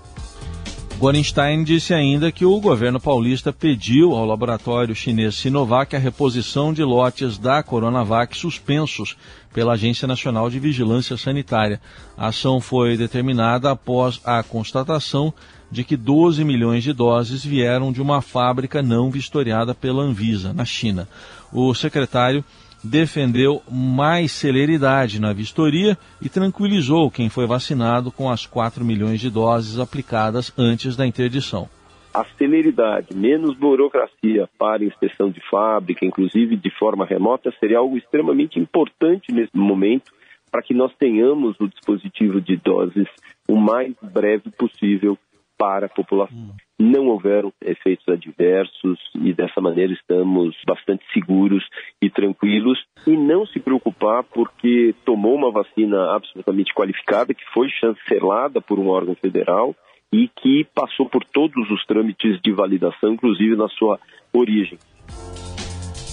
Gorenstein 0.98 1.62
disse 1.62 1.92
ainda 1.92 2.32
que 2.32 2.46
o 2.46 2.58
governo 2.58 2.98
paulista 2.98 3.52
pediu 3.52 4.14
ao 4.14 4.24
laboratório 4.24 4.94
chinês 4.94 5.34
Sinovac 5.34 5.94
a 5.94 5.98
reposição 5.98 6.72
de 6.72 6.82
lotes 6.82 7.36
da 7.36 7.62
Coronavac 7.62 8.34
suspensos 8.34 9.14
pela 9.52 9.74
Agência 9.74 10.08
Nacional 10.08 10.48
de 10.48 10.58
Vigilância 10.58 11.14
Sanitária. 11.18 11.82
A 12.16 12.28
ação 12.28 12.62
foi 12.62 12.96
determinada 12.96 13.70
após 13.70 14.22
a 14.24 14.42
constatação 14.42 15.34
de 15.70 15.84
que 15.84 15.98
12 15.98 16.42
milhões 16.44 16.82
de 16.82 16.94
doses 16.94 17.44
vieram 17.44 17.92
de 17.92 18.00
uma 18.00 18.22
fábrica 18.22 18.82
não 18.82 19.10
vistoriada 19.10 19.74
pela 19.74 20.02
Anvisa, 20.02 20.54
na 20.54 20.64
China. 20.64 21.06
O 21.52 21.74
secretário 21.74 22.42
defendeu 22.86 23.62
mais 23.70 24.32
celeridade 24.32 25.20
na 25.20 25.32
vistoria 25.32 25.98
e 26.22 26.28
tranquilizou 26.28 27.10
quem 27.10 27.28
foi 27.28 27.46
vacinado 27.46 28.10
com 28.10 28.30
as 28.30 28.46
4 28.46 28.84
milhões 28.84 29.20
de 29.20 29.28
doses 29.28 29.78
aplicadas 29.78 30.52
antes 30.56 30.96
da 30.96 31.06
interdição. 31.06 31.68
A 32.14 32.24
celeridade, 32.38 33.14
menos 33.14 33.54
burocracia 33.58 34.48
para 34.58 34.84
inspeção 34.84 35.28
de 35.30 35.40
fábrica, 35.50 36.06
inclusive 36.06 36.56
de 36.56 36.70
forma 36.70 37.04
remota, 37.04 37.52
seria 37.60 37.78
algo 37.78 37.98
extremamente 37.98 38.58
importante 38.58 39.30
nesse 39.32 39.54
momento 39.54 40.12
para 40.50 40.62
que 40.62 40.72
nós 40.72 40.90
tenhamos 40.98 41.54
o 41.60 41.68
dispositivo 41.68 42.40
de 42.40 42.56
doses 42.56 43.06
o 43.46 43.56
mais 43.56 43.92
breve 44.00 44.50
possível 44.50 45.18
para 45.56 45.86
a 45.86 45.88
população. 45.88 46.36
Hum. 46.36 46.52
Não 46.78 47.06
houveram 47.06 47.52
efeitos 47.62 48.06
adversos 48.08 48.98
e 49.14 49.32
dessa 49.32 49.60
maneira 49.60 49.92
estamos 49.92 50.54
bastante 50.66 51.04
seguros 51.12 51.64
e 52.02 52.10
tranquilos 52.10 52.78
e 53.06 53.16
não 53.16 53.46
se 53.46 53.58
preocupar 53.58 54.22
porque 54.24 54.94
tomou 55.04 55.34
uma 55.34 55.50
vacina 55.50 56.14
absolutamente 56.14 56.74
qualificada 56.74 57.32
que 57.32 57.44
foi 57.54 57.68
chancelada 57.70 58.60
por 58.60 58.78
um 58.78 58.88
órgão 58.88 59.14
federal 59.14 59.74
e 60.12 60.28
que 60.28 60.66
passou 60.74 61.08
por 61.08 61.24
todos 61.24 61.70
os 61.70 61.84
trâmites 61.86 62.40
de 62.42 62.52
validação, 62.52 63.14
inclusive 63.14 63.56
na 63.56 63.68
sua 63.68 63.98
origem. 64.32 64.78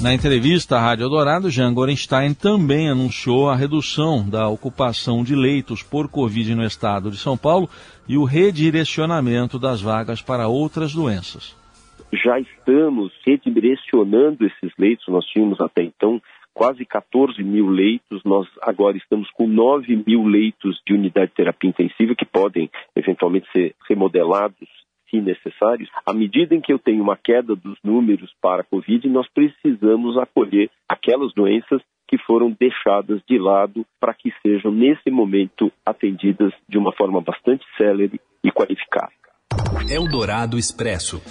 Na 0.03 0.13
entrevista 0.13 0.75
à 0.75 0.81
Rádio 0.81 1.05
Eldorado, 1.05 1.49
Jean 1.49 1.73
Gorenstein 1.73 2.33
também 2.33 2.89
anunciou 2.89 3.49
a 3.49 3.55
redução 3.55 4.29
da 4.29 4.49
ocupação 4.49 5.23
de 5.23 5.33
leitos 5.33 5.81
por 5.81 6.09
Covid 6.11 6.53
no 6.55 6.65
estado 6.65 7.09
de 7.09 7.15
São 7.15 7.37
Paulo 7.37 7.69
e 8.05 8.17
o 8.17 8.25
redirecionamento 8.25 9.57
das 9.57 9.81
vagas 9.81 10.21
para 10.21 10.49
outras 10.49 10.93
doenças. 10.93 11.55
Já 12.11 12.37
estamos 12.37 13.13
redirecionando 13.25 14.45
esses 14.45 14.75
leitos, 14.77 15.07
nós 15.07 15.25
tínhamos 15.27 15.61
até 15.61 15.83
então 15.83 16.21
quase 16.53 16.85
14 16.85 17.41
mil 17.41 17.69
leitos, 17.69 18.21
nós 18.25 18.45
agora 18.61 18.97
estamos 18.97 19.31
com 19.31 19.47
9 19.47 20.03
mil 20.05 20.27
leitos 20.27 20.81
de 20.85 20.93
unidade 20.93 21.27
de 21.27 21.35
terapia 21.35 21.69
intensiva 21.69 22.13
que 22.13 22.25
podem 22.25 22.69
eventualmente 22.93 23.49
ser 23.53 23.73
remodelados 23.87 24.82
se 25.13 25.21
necessários, 25.21 25.89
à 26.05 26.11
medida 26.11 26.55
em 26.55 26.61
que 26.61 26.73
eu 26.73 26.79
tenho 26.79 27.03
uma 27.03 27.15
queda 27.15 27.55
dos 27.55 27.77
números 27.83 28.33
para 28.41 28.61
a 28.61 28.65
Covid, 28.65 29.07
nós 29.09 29.27
precisamos 29.31 30.17
acolher 30.17 30.71
aquelas 30.89 31.31
doenças 31.33 31.81
que 32.07 32.17
foram 32.17 32.55
deixadas 32.59 33.21
de 33.29 33.37
lado 33.37 33.85
para 33.99 34.13
que 34.13 34.31
sejam, 34.41 34.71
nesse 34.71 35.11
momento, 35.11 35.71
atendidas 35.85 36.51
de 36.67 36.77
uma 36.77 36.91
forma 36.93 37.21
bastante 37.21 37.63
célere 37.77 38.19
e 38.43 38.51
qualificada. 38.51 39.11
Eldorado 39.89 40.57
Expresso. 40.57 41.21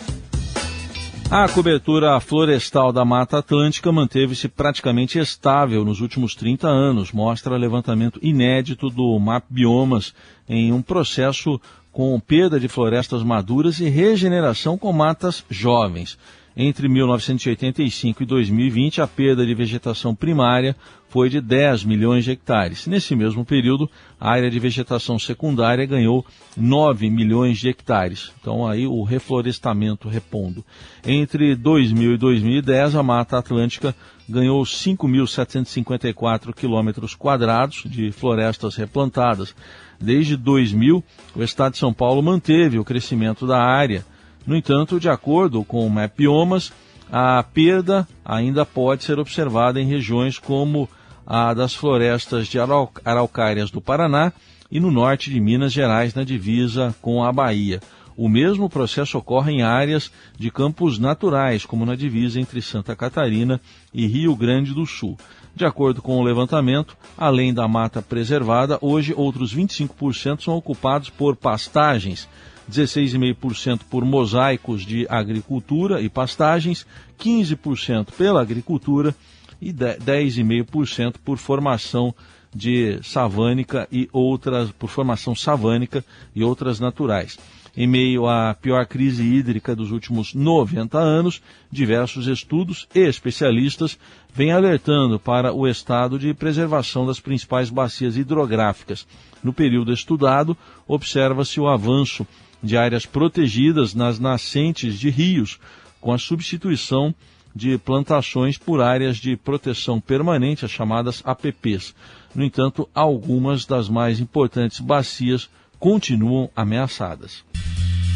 A 1.31 1.49
cobertura 1.49 2.21
florestal 2.21 2.93
da 2.93 3.07
Mata 3.07 3.39
Atlântica 3.39 3.91
manteve-se 3.91 4.49
praticamente 4.49 5.19
estável 5.19 5.83
nos 5.83 6.01
últimos 6.03 6.35
30 6.35 6.69
anos, 6.69 7.11
mostra 7.11 7.57
levantamento 7.57 8.21
inédito 8.23 8.91
do 8.91 9.19
MAP 9.19 9.45
Biomas 9.49 10.15
em 10.47 10.73
um 10.73 10.83
processo 10.83 11.59
com 11.93 12.19
perda 12.19 12.59
de 12.59 12.69
florestas 12.69 13.23
maduras 13.23 13.79
e 13.79 13.89
regeneração 13.89 14.79
com 14.79 14.93
matas 14.93 15.45
jovens. 15.51 16.19
Entre 16.57 16.87
1985 16.87 18.23
e 18.23 18.27
2020, 18.27 19.01
a 19.01 19.07
perda 19.07 19.47
de 19.47 19.55
vegetação 19.55 20.15
primária 20.15 20.77
foi 21.09 21.29
de 21.31 21.41
10 21.41 21.85
milhões 21.85 22.25
de 22.25 22.31
hectares. 22.31 22.87
Nesse 22.87 23.17
mesmo 23.17 23.45
período, 23.45 23.89
a 24.21 24.31
área 24.31 24.51
de 24.51 24.59
vegetação 24.59 25.19
secundária 25.19 25.87
ganhou 25.87 26.25
9 26.57 27.09
milhões 27.09 27.59
de 27.59 27.69
hectares. 27.69 28.33
Então, 28.41 28.67
aí 28.67 28.87
o 28.87 29.03
reflorestamento 29.03 30.09
repondo. 30.09 30.65
Entre 31.05 31.55
2000 31.55 32.15
e 32.15 32.19
2010, 32.19 32.97
a 32.97 33.03
Mata 33.03 33.39
Atlântica 33.39 33.95
ganhou 34.29 34.63
5.754 34.63 36.55
quilômetros 36.55 37.15
quadrados 37.15 37.83
de 37.87 38.13
florestas 38.13 38.77
replantadas. 38.77 39.55
Desde 40.03 40.37
2000, 40.37 41.03
o 41.35 41.43
Estado 41.43 41.73
de 41.73 41.79
São 41.79 41.95
Paulo 41.95 42.23
manteve 42.23 42.79
o 42.79 42.85
crescimento 42.85 43.47
da 43.47 43.59
área 43.59 44.05
no 44.47 44.57
entanto, 44.57 44.99
de 44.99 45.09
acordo 45.09 45.65
com 45.65 45.87
o 45.87 45.91
Mapiomas, 45.91 46.73
a 47.11 47.43
perda 47.43 48.09
ainda 48.25 48.65
pode 48.67 49.05
ser 49.05 49.19
observada 49.19 49.81
em 49.81 49.87
regiões 49.87 50.39
como 50.39 50.89
a 51.27 51.55
das 51.55 51.75
florestas 51.75 52.49
de 52.49 52.59
araucárias 53.05 53.71
do 53.71 53.81
Paraná 53.81 54.33
e 54.71 54.81
no 54.81 54.91
norte 54.91 55.31
de 55.31 55.39
Minas 55.39 55.73
Gerais, 55.73 56.15
na 56.15 56.25
divisa 56.25 56.95
com 57.01 57.23
a 57.23 57.33
Bahia. 57.33 57.81
O 58.17 58.29
mesmo 58.29 58.69
processo 58.69 59.19
ocorre 59.19 59.53
em 59.53 59.63
áreas 59.63 60.13
de 60.39 60.51
campos 60.51 60.99
naturais, 60.99 61.65
como 61.65 61.87
na 61.87 61.95
divisa 61.95 62.41
entre 62.41 62.61
Santa 62.61 62.95
Catarina 62.95 63.61
e 63.93 64.07
Rio 64.07 64.35
Grande 64.37 64.75
do 64.75 64.87
Sul. 64.87 65.17
De 65.55 65.65
acordo 65.65 66.01
com 66.01 66.19
o 66.19 66.23
levantamento, 66.23 66.97
além 67.17 67.53
da 67.53 67.69
mata 67.69 68.01
preservada, 68.01 68.79
hoje 68.81 69.13
outros 69.15 69.55
25% 69.55 70.43
são 70.43 70.57
ocupados 70.57 71.11
por 71.11 71.37
pastagens, 71.37 72.29
16,5% 72.71 73.81
por 73.91 74.05
mosaicos 74.05 74.85
de 74.85 75.07
agricultura 75.09 76.01
e 76.01 76.09
pastagens, 76.09 76.87
15% 77.19 78.13
pela 78.13 78.41
agricultura 78.41 79.15
e 79.61 79.73
10,5% 79.73 81.17
por 81.23 81.39
formação 81.39 82.15
de 82.55 82.99
savânica 83.03 83.89
e 83.91 84.09
outras 84.13 84.71
por 84.73 84.89
formação 84.89 85.35
savânica 85.35 86.05
e 86.35 86.43
outras 86.45 86.79
naturais. 86.81 87.39
Em 87.75 87.87
meio 87.87 88.29
à 88.29 88.55
pior 88.55 88.85
crise 88.87 89.23
hídrica 89.25 89.75
dos 89.75 89.93
últimos 89.93 90.35
90 90.35 90.99
anos, 90.99 91.41
diversos 91.71 92.27
estudos 92.27 92.87
e 92.95 93.01
especialistas 93.01 93.99
vêm 94.35 94.53
alertando 94.53 95.19
para 95.19 95.55
o 95.55 95.67
estado 95.67 96.19
de 96.19 96.35
preservação 96.35 97.07
das 97.07 97.19
principais 97.19 97.71
bacias 97.71 98.17
hidrográficas. 98.17 99.07
No 99.43 99.55
período 99.55 99.91
estudado, 99.91 100.57
observa-se 100.87 101.59
o 101.59 101.67
avanço 101.67 102.27
de 102.63 102.77
áreas 102.77 103.07
protegidas 103.07 103.95
nas 103.95 104.19
nascentes 104.19 104.99
de 104.99 105.09
rios, 105.09 105.59
com 105.99 106.13
a 106.13 106.19
substituição 106.19 107.15
de 107.55 107.79
plantações 107.79 108.57
por 108.59 108.81
áreas 108.81 109.17
de 109.17 109.37
proteção 109.37 110.01
permanente, 110.01 110.65
as 110.65 110.71
chamadas 110.71 111.23
APPs. 111.25 111.95
No 112.35 112.45
entanto, 112.45 112.89
algumas 112.95 113.65
das 113.65 113.89
mais 113.89 114.21
importantes 114.21 114.81
bacias 114.81 115.51
continuam 115.83 116.49
ameaçadas. 116.55 117.43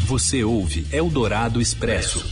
Você 0.05 0.41
ouve 0.41 0.87
Eldorado 0.89 1.59
Expresso. 1.59 2.25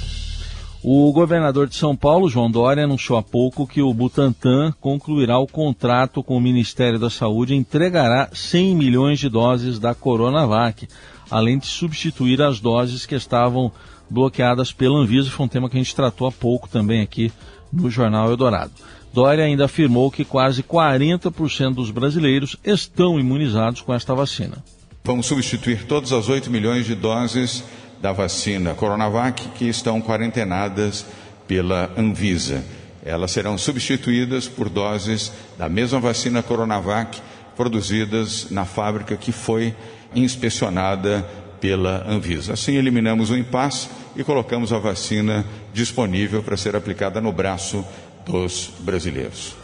O 0.82 1.12
governador 1.12 1.68
de 1.68 1.76
São 1.76 1.94
Paulo, 1.94 2.30
João 2.30 2.50
Dória, 2.50 2.86
anunciou 2.86 3.20
há 3.20 3.22
pouco 3.22 3.68
que 3.68 3.82
o 3.82 3.94
Butantan 3.94 4.74
concluirá 4.80 5.38
o 5.38 5.46
contrato 5.46 6.24
com 6.24 6.38
o 6.38 6.42
Ministério 6.42 6.98
da 6.98 7.10
Saúde 7.10 7.54
e 7.54 7.58
entregará 7.58 8.30
100 8.32 8.76
milhões 8.76 9.20
de 9.20 9.28
doses 9.28 9.78
da 9.78 9.94
Coronavac 9.94 10.88
além 11.30 11.58
de 11.58 11.66
substituir 11.66 12.42
as 12.42 12.62
doses 12.62 13.06
que 13.06 13.16
estavam 13.16 13.70
bloqueadas 14.10 14.72
pela 14.72 15.00
Anvisa. 15.00 15.30
Foi 15.30 15.48
um 15.48 15.50
tema 15.50 15.70
que 15.70 15.76
a 15.76 15.84
gente 15.84 15.96
tratou 15.96 16.28
há 16.28 16.32
pouco 16.32 16.70
também 16.70 17.02
aqui 17.02 17.30
no 17.74 17.90
Jornal 17.90 18.30
Eldorado. 18.30 18.72
Dória 19.14 19.44
ainda 19.44 19.66
afirmou 19.66 20.10
que 20.10 20.24
quase 20.24 20.64
40% 20.64 21.74
dos 21.74 21.92
brasileiros 21.92 22.56
estão 22.64 23.20
imunizados 23.20 23.82
com 23.82 23.94
esta 23.94 24.16
vacina. 24.16 24.64
Vamos 25.06 25.28
substituir 25.28 25.86
todas 25.86 26.12
as 26.12 26.30
8 26.30 26.50
milhões 26.50 26.84
de 26.84 26.96
doses 26.96 27.64
da 28.02 28.12
vacina 28.12 28.74
Coronavac 28.74 29.50
que 29.50 29.66
estão 29.66 30.02
quarentenadas 30.02 31.06
pela 31.48 31.92
Anvisa. 31.96 32.64
Elas 33.06 33.30
serão 33.30 33.56
substituídas 33.56 34.48
por 34.48 34.68
doses 34.68 35.32
da 35.60 35.70
mesma 35.70 36.00
vacina 36.00 36.42
Coronavac 36.42 37.22
produzidas 37.56 38.48
na 38.50 38.66
fábrica 38.66 39.16
que 39.16 39.32
foi 39.32 39.76
inspecionada 40.16 41.22
pela 41.62 42.04
Anvisa. 42.10 42.54
Assim, 42.54 42.74
eliminamos 42.74 43.30
o 43.30 43.38
impasse 43.38 43.88
e 44.16 44.24
colocamos 44.24 44.74
a 44.74 44.80
vacina 44.80 45.46
disponível 45.72 46.42
para 46.42 46.58
ser 46.58 46.76
aplicada 46.76 47.22
no 47.22 47.32
braço 47.32 47.86
dos 48.26 48.72
brasileiros. 48.80 49.56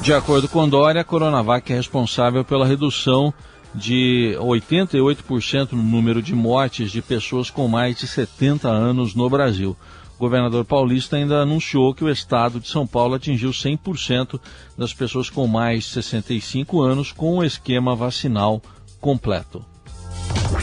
De 0.00 0.12
acordo 0.12 0.48
com 0.48 0.68
Dória, 0.68 1.02
a 1.02 1.04
Coronavac 1.04 1.72
é 1.72 1.76
responsável 1.76 2.44
pela 2.44 2.66
redução 2.66 3.32
de 3.74 4.36
88% 4.38 5.72
no 5.72 5.82
número 5.82 6.22
de 6.22 6.34
mortes 6.34 6.90
de 6.90 7.00
pessoas 7.00 7.50
com 7.50 7.66
mais 7.68 7.98
de 7.98 8.06
70 8.06 8.68
anos 8.68 9.14
no 9.14 9.28
Brasil. 9.28 9.76
O 10.16 10.18
governador 10.18 10.64
paulista 10.64 11.16
ainda 11.16 11.40
anunciou 11.40 11.94
que 11.94 12.04
o 12.04 12.10
estado 12.10 12.60
de 12.60 12.68
São 12.68 12.86
Paulo 12.86 13.14
atingiu 13.14 13.50
100% 13.50 14.38
das 14.78 14.94
pessoas 14.94 15.28
com 15.28 15.46
mais 15.46 15.84
de 15.84 15.90
65 15.90 16.80
anos 16.80 17.10
com 17.10 17.38
o 17.38 17.44
esquema 17.44 17.96
vacinal 17.96 18.62
completo. 19.00 19.64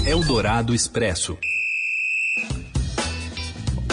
Eldorado 0.06 0.74
Expresso. 0.74 1.38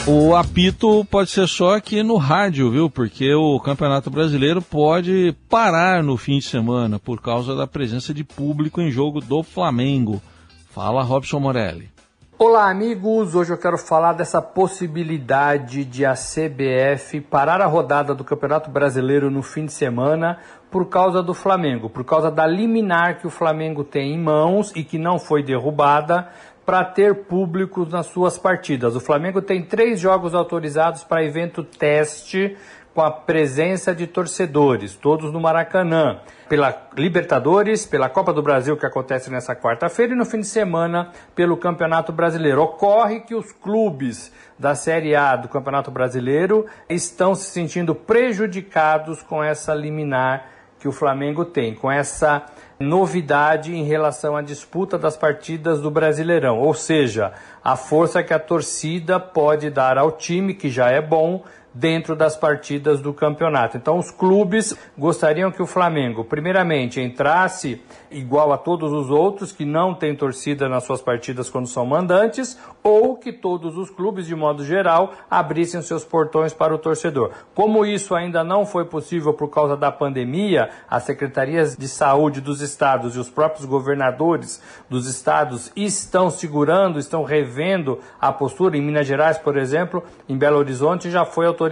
O 0.08 0.36
apito 0.36 1.04
pode 1.06 1.30
ser 1.30 1.48
só 1.48 1.74
aqui 1.74 2.00
no 2.00 2.16
rádio, 2.16 2.70
viu? 2.70 2.88
Porque 2.88 3.34
o 3.34 3.58
Campeonato 3.58 4.08
Brasileiro 4.08 4.62
pode 4.62 5.34
parar 5.48 6.00
no 6.00 6.16
fim 6.16 6.38
de 6.38 6.44
semana 6.44 6.96
por 6.96 7.20
causa 7.20 7.56
da 7.56 7.66
presença 7.66 8.14
de 8.14 8.22
público 8.22 8.80
em 8.80 8.88
jogo 8.88 9.20
do 9.20 9.42
Flamengo. 9.42 10.22
Fala, 10.70 11.02
Robson 11.02 11.40
Morelli. 11.40 11.90
Olá, 12.38 12.70
amigos. 12.70 13.34
Hoje 13.34 13.52
eu 13.52 13.58
quero 13.58 13.76
falar 13.76 14.12
dessa 14.12 14.40
possibilidade 14.40 15.84
de 15.84 16.04
a 16.04 16.12
CBF 16.12 17.20
parar 17.22 17.60
a 17.60 17.66
rodada 17.66 18.14
do 18.14 18.22
Campeonato 18.22 18.70
Brasileiro 18.70 19.28
no 19.28 19.42
fim 19.42 19.66
de 19.66 19.72
semana 19.72 20.38
por 20.70 20.88
causa 20.88 21.20
do 21.20 21.34
Flamengo, 21.34 21.90
por 21.90 22.04
causa 22.04 22.30
da 22.30 22.46
liminar 22.46 23.18
que 23.18 23.26
o 23.26 23.30
Flamengo 23.30 23.82
tem 23.82 24.12
em 24.12 24.22
mãos 24.22 24.70
e 24.76 24.84
que 24.84 24.98
não 24.98 25.18
foi 25.18 25.42
derrubada 25.42 26.28
para 26.66 26.84
ter 26.84 27.14
público 27.26 27.86
nas 27.86 28.06
suas 28.06 28.36
partidas. 28.36 28.96
O 28.96 29.00
Flamengo 29.00 29.40
tem 29.40 29.62
três 29.62 30.00
jogos 30.00 30.34
autorizados 30.34 31.04
para 31.04 31.24
evento 31.24 31.62
teste 31.62 32.56
com 32.92 33.02
a 33.02 33.10
presença 33.10 33.94
de 33.94 34.06
torcedores, 34.06 34.96
todos 34.96 35.30
no 35.30 35.38
Maracanã, 35.38 36.18
pela 36.48 36.88
Libertadores, 36.96 37.84
pela 37.84 38.08
Copa 38.08 38.32
do 38.32 38.42
Brasil 38.42 38.74
que 38.76 38.86
acontece 38.86 39.30
nessa 39.30 39.54
quarta-feira 39.54 40.14
e 40.14 40.16
no 40.16 40.24
fim 40.24 40.40
de 40.40 40.46
semana 40.46 41.12
pelo 41.34 41.58
Campeonato 41.58 42.10
Brasileiro. 42.10 42.62
Ocorre 42.62 43.20
que 43.20 43.34
os 43.34 43.52
clubes 43.52 44.32
da 44.58 44.74
Série 44.74 45.14
A 45.14 45.36
do 45.36 45.46
Campeonato 45.46 45.90
Brasileiro 45.90 46.66
estão 46.88 47.34
se 47.34 47.50
sentindo 47.50 47.94
prejudicados 47.94 49.22
com 49.22 49.44
essa 49.44 49.74
liminar 49.74 50.46
que 50.80 50.88
o 50.88 50.92
Flamengo 50.92 51.44
tem, 51.44 51.74
com 51.74 51.92
essa 51.92 52.46
novidade 52.78 53.74
em 53.74 53.84
relação 53.84 54.36
à 54.36 54.42
disputa 54.42 54.98
das 54.98 55.16
partidas 55.16 55.80
do 55.80 55.90
Brasileirão, 55.90 56.58
ou 56.58 56.74
seja, 56.74 57.32
a 57.64 57.74
força 57.76 58.22
que 58.22 58.34
a 58.34 58.38
torcida 58.38 59.18
pode 59.18 59.70
dar 59.70 59.96
ao 59.96 60.12
time, 60.12 60.54
que 60.54 60.68
já 60.68 60.90
é 60.90 61.00
bom, 61.00 61.42
dentro 61.78 62.16
das 62.16 62.36
partidas 62.36 63.00
do 63.00 63.12
campeonato. 63.12 63.76
Então, 63.76 63.98
os 63.98 64.10
clubes 64.10 64.74
gostariam 64.96 65.50
que 65.50 65.62
o 65.62 65.66
Flamengo, 65.66 66.24
primeiramente, 66.24 67.00
entrasse 67.00 67.82
igual 68.10 68.50
a 68.52 68.56
todos 68.56 68.92
os 68.92 69.10
outros 69.10 69.52
que 69.52 69.64
não 69.64 69.94
têm 69.94 70.16
torcida 70.16 70.68
nas 70.70 70.84
suas 70.84 71.02
partidas 71.02 71.50
quando 71.50 71.66
são 71.66 71.84
mandantes, 71.84 72.58
ou 72.82 73.16
que 73.16 73.30
todos 73.30 73.76
os 73.76 73.90
clubes, 73.90 74.26
de 74.26 74.34
modo 74.34 74.64
geral, 74.64 75.12
abrissem 75.30 75.82
seus 75.82 76.02
portões 76.02 76.54
para 76.54 76.74
o 76.74 76.78
torcedor. 76.78 77.32
Como 77.54 77.84
isso 77.84 78.14
ainda 78.14 78.42
não 78.42 78.64
foi 78.64 78.86
possível 78.86 79.34
por 79.34 79.48
causa 79.48 79.76
da 79.76 79.92
pandemia, 79.92 80.70
as 80.88 81.02
secretarias 81.02 81.76
de 81.76 81.88
saúde 81.88 82.40
dos 82.40 82.62
estados 82.62 83.16
e 83.16 83.18
os 83.18 83.28
próprios 83.28 83.66
governadores 83.66 84.62
dos 84.88 85.06
estados 85.06 85.70
estão 85.76 86.30
segurando, 86.30 86.98
estão 86.98 87.22
revendo 87.22 87.98
a 88.18 88.32
postura. 88.32 88.78
Em 88.78 88.82
Minas 88.82 89.06
Gerais, 89.06 89.36
por 89.36 89.58
exemplo, 89.58 90.02
em 90.26 90.38
Belo 90.38 90.56
Horizonte 90.56 91.10
já 91.10 91.24
foi 91.26 91.44
autorizado 91.46 91.65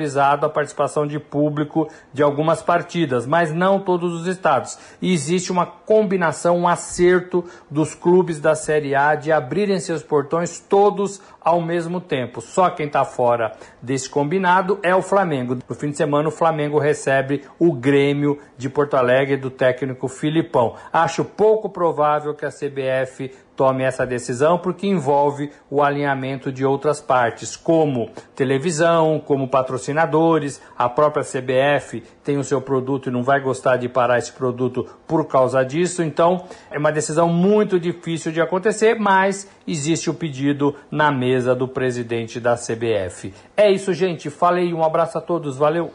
a 0.47 0.51
participação 0.51 1.07
de 1.07 1.19
público 1.19 1.89
de 2.13 2.23
algumas 2.23 2.63
partidas, 2.63 3.27
mas 3.27 3.53
não 3.53 3.79
todos 3.79 4.13
os 4.13 4.27
estados. 4.27 4.79
E 5.01 5.13
existe 5.13 5.53
uma 5.53 5.67
combinação, 5.67 6.59
um 6.59 6.69
acerto 6.69 7.45
dos 7.71 7.95
clubes 7.95 8.41
da 8.41 8.55
Série 8.55 8.95
A 8.95 9.15
de 9.15 9.31
abrirem 9.31 9.79
seus 9.79 10.03
portões 10.03 10.59
todos 10.59 11.21
ao 11.45 11.61
mesmo 11.61 12.01
tempo. 12.01 12.41
Só 12.41 12.71
quem 12.71 12.87
está 12.87 13.05
fora 13.05 13.53
desse 13.83 14.09
combinado 14.09 14.79
é 14.83 14.95
o 14.95 15.03
Flamengo. 15.03 15.59
No 15.69 15.75
fim 15.75 15.91
de 15.91 15.97
semana, 15.97 16.29
o 16.29 16.33
Flamengo 16.33 16.79
recebe 16.79 17.43
o 17.59 17.73
Grêmio 17.73 18.39
de 18.57 18.71
Porto 18.71 18.95
Alegre 18.95 19.37
do 19.37 19.51
técnico 19.51 20.09
Filipão. 20.09 20.75
Acho 20.93 21.25
pouco 21.25 21.69
provável 21.69 22.35
que 22.35 22.47
a 22.47 22.51
CBF 22.51 23.31
tome 23.57 23.85
essa 23.85 24.07
decisão 24.07 24.59
porque 24.59 24.87
envolve 24.87 25.51
o 25.71 25.83
alinhamento 25.83 26.53
de 26.53 26.65
outras 26.65 27.01
partes, 27.01 27.57
como 27.57 28.11
televisão, 28.35 29.23
como 29.25 29.49
patrocinadores, 29.49 30.61
a 30.77 30.89
própria 30.89 31.25
CBF 31.25 32.03
tem 32.23 32.39
o 32.39 32.45
seu 32.45 32.61
produto 32.61 33.09
e 33.09 33.13
não 33.13 33.23
vai 33.23 33.41
gostar 33.41 33.77
de 33.77 33.89
parar 33.89 34.19
esse 34.19 34.33
produto 34.33 34.87
por 35.07 35.27
causa 35.27 35.63
disso. 35.65 36.03
Então, 36.03 36.47
é 36.71 36.79
uma 36.79 36.91
decisão 36.91 37.29
muito 37.29 37.79
difícil 37.79 38.33
de 38.33 38.41
acontecer, 38.41 38.99
mas 38.99 39.49
existe 39.67 40.11
o 40.11 40.15
pedido 40.15 40.75
na 40.91 41.13
mesa 41.13 41.34
do 41.43 41.67
presidente 41.67 42.39
da 42.39 42.55
CBF. 42.55 43.33
É 43.57 43.71
isso, 43.73 43.93
gente. 43.93 44.31
Falei, 44.31 44.73
um 44.73 44.85
abraço 44.85 45.19
a 45.19 45.21
todos, 45.21 45.57
valeu. 45.57 45.93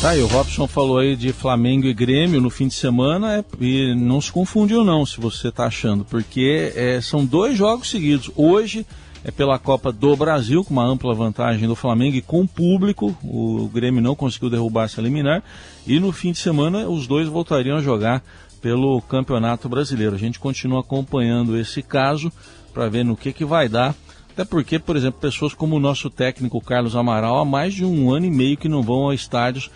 Tá, 0.00 0.14
e 0.14 0.20
o 0.20 0.26
Robson 0.26 0.66
falou 0.66 0.98
aí 0.98 1.16
de 1.16 1.32
Flamengo 1.32 1.86
e 1.86 1.94
Grêmio 1.94 2.40
no 2.40 2.50
fim 2.50 2.68
de 2.68 2.74
semana 2.74 3.38
é, 3.38 3.44
e 3.58 3.94
não 3.94 4.20
se 4.20 4.30
confundiu 4.30 4.84
não, 4.84 5.06
se 5.06 5.18
você 5.18 5.48
está 5.48 5.64
achando, 5.64 6.04
porque 6.04 6.72
é, 6.76 7.00
são 7.00 7.24
dois 7.24 7.56
jogos 7.56 7.88
seguidos. 7.88 8.30
Hoje 8.36 8.84
é 9.24 9.30
pela 9.30 9.58
Copa 9.58 9.90
do 9.90 10.14
Brasil, 10.14 10.62
com 10.62 10.74
uma 10.74 10.84
ampla 10.84 11.14
vantagem 11.14 11.66
do 11.66 11.74
Flamengo 11.74 12.16
e 12.16 12.20
com 12.20 12.46
público. 12.46 13.16
O 13.24 13.70
Grêmio 13.72 14.02
não 14.02 14.14
conseguiu 14.14 14.50
derrubar 14.50 14.84
essa 14.84 15.00
liminar. 15.00 15.42
E 15.86 15.98
no 15.98 16.12
fim 16.12 16.32
de 16.32 16.38
semana 16.38 16.86
os 16.86 17.06
dois 17.06 17.26
voltariam 17.26 17.78
a 17.78 17.80
jogar 17.80 18.22
pelo 18.60 19.00
Campeonato 19.00 19.70
Brasileiro. 19.70 20.14
A 20.14 20.18
gente 20.18 20.38
continua 20.38 20.80
acompanhando 20.80 21.56
esse 21.56 21.82
caso 21.82 22.30
para 22.74 22.90
ver 22.90 23.04
no 23.04 23.16
que, 23.16 23.32
que 23.32 23.44
vai 23.44 23.66
dar. 23.66 23.94
Até 24.34 24.44
porque, 24.44 24.80
por 24.80 24.96
exemplo, 24.96 25.20
pessoas 25.20 25.54
como 25.54 25.76
o 25.76 25.80
nosso 25.80 26.10
técnico 26.10 26.60
Carlos 26.60 26.96
Amaral, 26.96 27.38
há 27.38 27.44
mais 27.44 27.72
de 27.72 27.84
um 27.84 28.12
ano 28.12 28.26
e 28.26 28.30
meio 28.30 28.56
que 28.56 28.68
não 28.68 28.82
vão 28.82 29.08
a 29.08 29.14
estádios, 29.14 29.70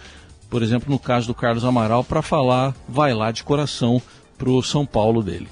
por 0.51 0.65
exemplo, 0.65 0.91
no 0.91 0.99
caso 0.99 1.29
do 1.29 1.35
Carlos 1.35 1.65
Amaral, 1.65 2.03
para 2.03 2.23
falar, 2.23 2.75
vai 2.89 3.15
lá 3.15 3.31
de 3.31 3.45
coração 3.45 4.03
para 4.37 4.51
o 4.51 4.61
São 4.61 4.85
Paulo 4.85 5.23
dele. 5.23 5.49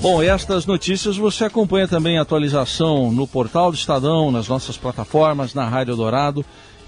Bom, 0.00 0.22
estas 0.22 0.64
notícias 0.64 1.18
você 1.18 1.44
acompanha 1.44 1.86
também 1.86 2.16
a 2.16 2.22
atualização 2.22 3.12
no 3.12 3.26
portal 3.26 3.70
do 3.70 3.76
Estadão, 3.76 4.30
nas 4.30 4.48
nossas 4.48 4.78
plataformas, 4.78 5.52
na 5.52 5.68
Rádio 5.68 5.92
Eldorado. 5.92 6.44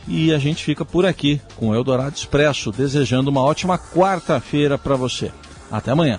E 0.07 0.33
a 0.33 0.39
gente 0.39 0.65
fica 0.65 0.85
por 0.85 1.05
aqui 1.05 1.41
com 1.57 1.69
o 1.69 1.75
Eldorado 1.75 2.17
Expresso, 2.17 2.73
desejando 2.73 3.31
uma 3.31 3.43
ótima 3.43 3.79
quarta-feira 3.79 4.79
para 4.79 4.97
você. 4.97 5.31
Até 5.71 5.91
amanhã. 5.91 6.19